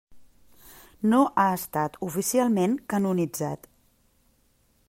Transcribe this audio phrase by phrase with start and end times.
[1.11, 3.73] No ha estat oficialment canonitzat.